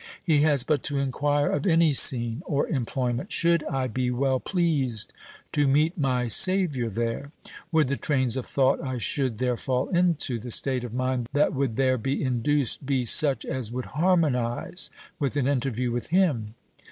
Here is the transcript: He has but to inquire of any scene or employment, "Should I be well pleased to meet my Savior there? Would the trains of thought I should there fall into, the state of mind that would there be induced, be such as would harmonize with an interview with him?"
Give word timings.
He 0.23 0.41
has 0.41 0.63
but 0.63 0.81
to 0.85 0.97
inquire 0.97 1.51
of 1.51 1.67
any 1.67 1.93
scene 1.93 2.41
or 2.47 2.67
employment, 2.67 3.31
"Should 3.31 3.63
I 3.65 3.85
be 3.85 4.09
well 4.09 4.39
pleased 4.39 5.13
to 5.51 5.67
meet 5.67 5.95
my 5.95 6.27
Savior 6.27 6.89
there? 6.89 7.31
Would 7.71 7.87
the 7.87 7.97
trains 7.97 8.35
of 8.35 8.47
thought 8.47 8.81
I 8.81 8.97
should 8.97 9.37
there 9.37 9.57
fall 9.57 9.89
into, 9.89 10.39
the 10.39 10.49
state 10.49 10.83
of 10.83 10.91
mind 10.91 11.29
that 11.33 11.53
would 11.53 11.75
there 11.75 11.99
be 11.99 12.23
induced, 12.23 12.83
be 12.83 13.05
such 13.05 13.45
as 13.45 13.71
would 13.71 13.85
harmonize 13.93 14.89
with 15.19 15.37
an 15.37 15.47
interview 15.47 15.91
with 15.91 16.07
him?" 16.07 16.55